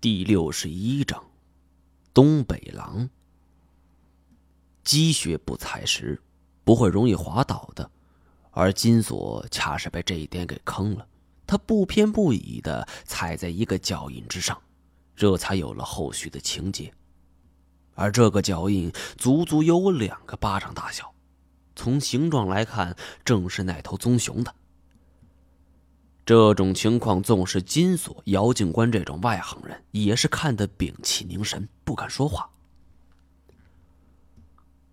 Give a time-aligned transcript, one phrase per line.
[0.00, 1.22] 第六十一章，
[2.14, 3.10] 东北狼。
[4.82, 6.18] 积雪不踩实，
[6.64, 7.90] 不会容易滑倒的，
[8.50, 11.06] 而金锁恰是被这一点给坑了。
[11.46, 14.58] 他不偏不倚的踩在一个脚印之上，
[15.14, 16.90] 这才有了后续的情节。
[17.94, 21.12] 而这个脚印足足有我两个巴掌大小，
[21.76, 24.54] 从形状来看，正是那头棕熊的。
[26.30, 32.48] 这种情况，纵使金锁、姚警官这种外行人，也是看得屏气凝神，不敢说话。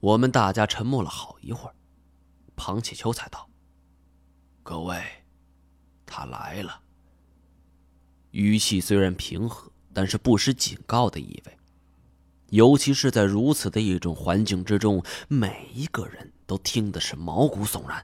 [0.00, 1.74] 我们大家沉默了好一会儿，
[2.56, 3.46] 庞启秋才道
[4.64, 5.04] ：“各位，
[6.06, 6.80] 他来了。”
[8.32, 11.58] 语气虽然平和，但是不失警告的意味。
[12.48, 18.02] 尤其是在如此的一种环境之中，每一个人都听的是毛骨悚然。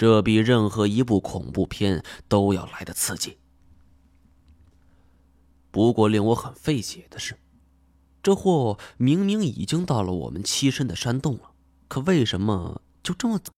[0.00, 3.36] 这比任何一部恐怖片都要来的刺激。
[5.70, 7.38] 不过令我很费解的是，
[8.22, 11.50] 这货明明已经到了我们栖身的山洞了，
[11.86, 13.52] 可为什么就这么走？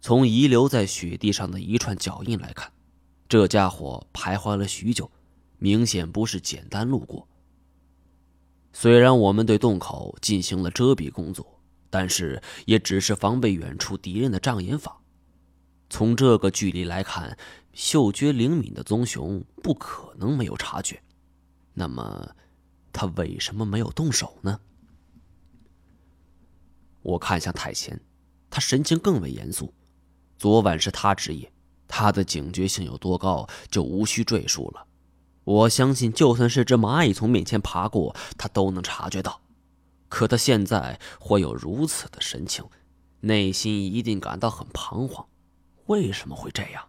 [0.00, 2.72] 从遗留在雪地上的一串脚印来看，
[3.28, 5.10] 这家伙徘徊了许久，
[5.58, 7.28] 明显不是简单路过。
[8.72, 11.46] 虽然我们对洞口进行了遮蔽工作。
[11.90, 15.00] 但是也只是防备远处敌人的障眼法。
[15.90, 17.36] 从这个距离来看，
[17.72, 21.02] 嗅觉灵敏的棕熊不可能没有察觉。
[21.72, 22.34] 那么，
[22.92, 24.60] 他为什么没有动手呢？
[27.02, 28.00] 我看向太贤，
[28.48, 29.72] 他神情更为严肃。
[30.38, 31.52] 昨晚是他之夜，
[31.86, 34.86] 他的警觉性有多高，就无需赘述了。
[35.44, 39.42] 我相信，就算是只蚂蚁从面前爬过，他都能察觉到。
[40.08, 42.64] 可他现在会有如此的神情，
[43.20, 45.26] 内心一定感到很彷徨。
[45.86, 46.82] 为什么会这样？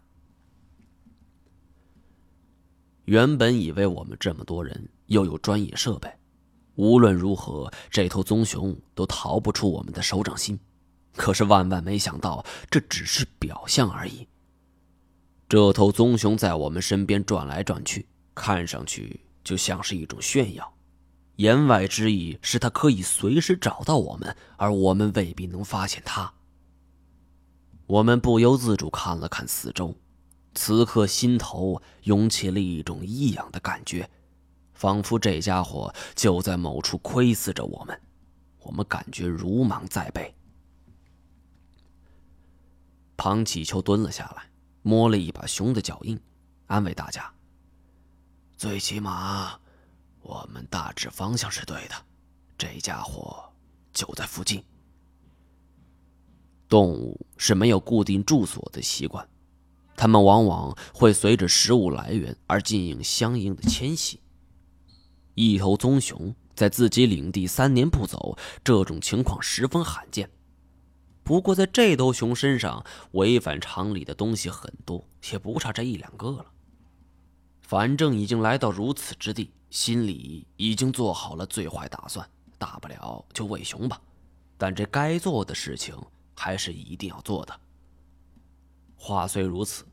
[3.05, 6.11] 原本以为我们这么多人又有专业设备，
[6.73, 10.59] 无论如何这头棕熊都逃不出我们的手掌心。
[11.15, 14.27] 可是万万没想到，这只是表象而已。
[15.47, 20.73] 这头棕熊在我们身边转来转去，看上去就像是一种炫耀。
[21.35, 26.33] 言外之意是它可以随时找到我们，而我们未必能发现它。
[27.87, 29.95] 我们不由自主看了看四周，
[30.55, 34.09] 此刻心头涌起了一种异样的感觉，
[34.73, 38.01] 仿佛这家伙就在某处窥伺着我们。
[38.59, 40.33] 我们感觉如芒在背。
[43.15, 44.49] 庞启秋蹲了下来，
[44.81, 46.19] 摸了一把熊的脚印，
[46.65, 47.31] 安慰大家
[48.57, 49.59] ：“最起码……”
[50.21, 51.93] 我们大致方向是对的，
[52.57, 53.47] 这家伙
[53.93, 54.63] 就在附近。
[56.67, 59.27] 动物是没有固定住所的习惯，
[59.95, 64.19] 它们往往会随着食物来源而进行相应的迁徙。
[65.33, 70.29] 一头棕熊在自己领地三年不走，这种情况十分罕见。
[71.23, 76.45] 不过在这头熊身上，违反常理的东西很多，也不差这一两个了。
[77.61, 79.51] 反正已经来到如此之地。
[79.71, 82.25] 心里已经做好了最坏打算，
[82.57, 83.99] 大不了就喂熊吧。
[84.57, 85.93] 但这该做的事情
[86.35, 87.59] 还是一定要做的。
[88.95, 89.85] 话虽如此，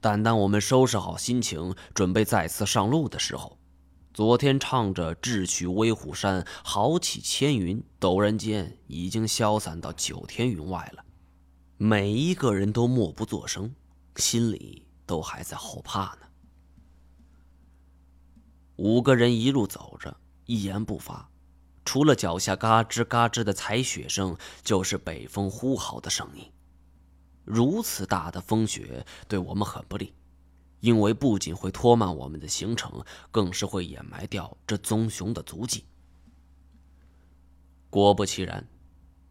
[0.00, 3.58] 但当我们收拾好心情，准备再次上路的时候，
[4.12, 11.04] 昨天唱着“智取威虎山，豪气千云”，陡然间已经消散到九天云外了。
[11.76, 13.72] 每一个人都默不作声，
[14.16, 16.26] 心里都还在后怕呢。
[18.76, 20.16] 五个人一路走着，
[20.46, 21.30] 一言不发，
[21.88, 26.52] 除了脚下嘎吱嘎吱的踩雪声，就是北风呼号的声音。
[27.46, 30.12] 如此大的风雪对我们很不利，
[30.80, 35.86] 因为不仅会拖慢我们的行程，更是会掩埋掉这棕熊的足迹。
[37.88, 38.68] 果不其然，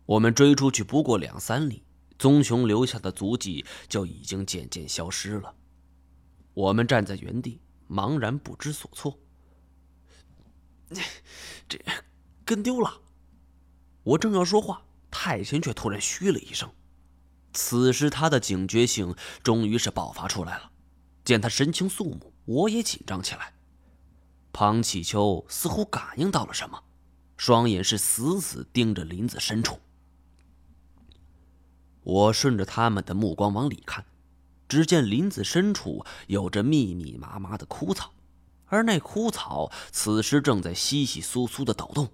[0.08, 1.84] 我们追出去不过两三里，
[2.18, 5.54] 棕熊留下的足迹就已经渐渐消失了。
[6.56, 9.20] 我们站在原地，茫然不知所措。
[11.70, 11.80] 这
[12.48, 13.02] 跟丢了！
[14.04, 16.72] 我正要说话，太贤却突然嘘了一声。
[17.52, 19.14] 此时他的警觉性
[19.44, 20.72] 终于是爆发出来了。
[21.26, 23.54] 见他神情肃穆，我也紧张起来。
[24.54, 26.82] 庞启秋似乎感应到了什么，
[27.36, 29.80] 双眼是死死盯着林子深处。
[32.04, 34.06] 我顺着他们的目光往里看，
[34.70, 38.14] 只见林子深处有着密密麻麻的枯草。
[38.68, 42.10] 而那枯草此时正在稀稀疏疏的抖动。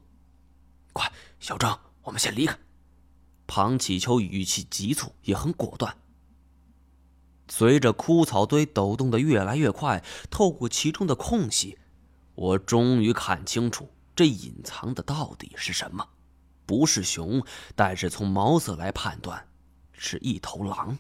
[0.94, 2.58] 快，小张，我们先离开。
[3.46, 5.98] 庞启秋语气急促，也很果断。
[7.50, 11.78] 随着枯草堆抖动的越来越快，透过其中的空隙，
[12.36, 16.08] 我终于看清楚这隐藏的到底是什么。
[16.66, 19.46] 不是熊，但是从毛色来判断，
[19.92, 20.98] 是一头狼。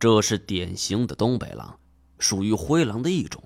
[0.00, 1.78] 这是典型的东北狼，
[2.18, 3.42] 属于灰狼的一种。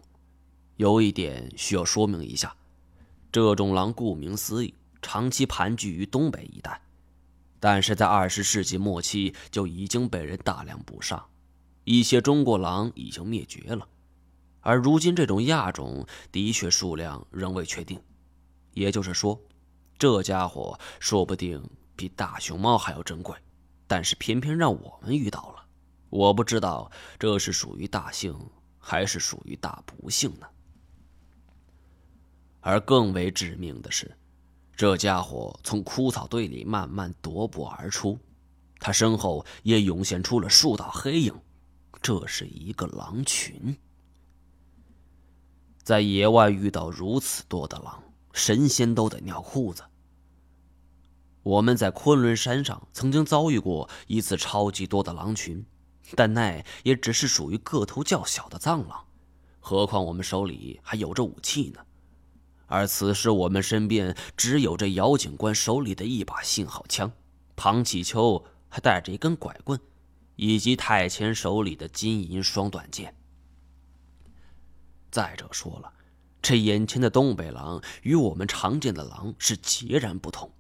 [0.77, 2.57] 有一点需要说明一下：
[3.31, 6.81] 这种狼顾名思义，长期盘踞于东北一带，
[7.61, 11.27] 但是在二十世纪末期就已经被人大量捕杀，
[11.85, 13.87] 一些中国狼已经灭绝了。
[14.61, 18.01] 而如今，这种亚种的确数量仍未确定，
[18.73, 19.41] 也就是说。
[19.99, 21.61] 这家伙说不定
[21.97, 23.35] 比大熊猫还要珍贵，
[23.89, 25.65] 但是偏偏让我们遇到了。
[26.09, 26.89] 我不知道
[27.19, 28.33] 这是属于大幸
[28.79, 30.47] 还是属于大不幸呢？
[32.61, 34.17] 而更为致命的是，
[34.77, 38.19] 这家伙从枯草堆里慢慢踱步而出，
[38.79, 41.35] 他身后也涌现出了数道黑影。
[42.01, 43.77] 这是一个狼群。
[45.83, 48.03] 在野外遇到如此多的狼。
[48.35, 49.83] 神仙都得尿裤子。
[51.43, 55.67] 我们在昆仑山上曾经遭遇过一次超级多的狼群，
[56.15, 59.05] 但那也只是属于个头较小的藏狼，
[59.59, 61.81] 何况我们手里还有着武器呢。
[62.69, 67.11] 而此时我们身边只有这姚警官手里的一把信号枪，
[67.57, 69.81] 庞启秋还带着一根拐棍，
[70.37, 73.15] 以及太前手里的金银双短剑。
[75.11, 75.95] 再者说了。
[76.41, 80.51] 这眼前的东北狼与我们常见的狼是截然不同。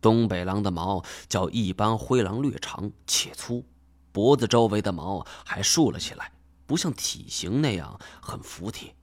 [0.00, 3.64] 东北狼的毛较一般灰狼略长且粗，
[4.10, 6.32] 脖子周围的毛还竖了起来，
[6.66, 8.94] 不像体型那样很服帖。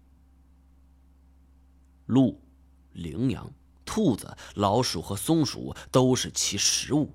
[2.05, 2.41] 鹿、
[2.93, 3.51] 羚羊、
[3.85, 7.13] 兔子、老鼠和松鼠都是其食物，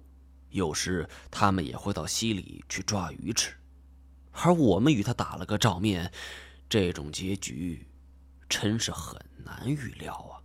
[0.50, 3.54] 有时它们也会到溪里去抓鱼吃。
[4.32, 6.12] 而我们与它打了个照面，
[6.69, 7.87] 这种结局。
[8.48, 10.39] 真是很难预料啊。